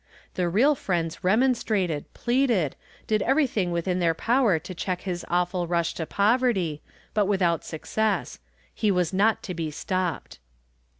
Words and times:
The 0.33 0.49
real 0.49 0.73
friends 0.73 1.23
remonstrated, 1.23 2.11
pleaded, 2.15 2.75
did 3.05 3.21
everything 3.21 3.71
within 3.71 3.99
their 3.99 4.15
power 4.15 4.57
to 4.57 4.73
check 4.73 5.01
his 5.01 5.23
awful 5.29 5.67
rush 5.67 5.93
to 5.93 6.07
poverty, 6.07 6.81
but 7.13 7.27
without 7.27 7.63
success; 7.63 8.39
he 8.73 8.89
was 8.89 9.13
not 9.13 9.43
to 9.43 9.53
be 9.53 9.69
stopped. 9.69 10.39